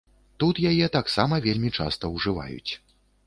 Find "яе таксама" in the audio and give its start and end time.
0.69-1.39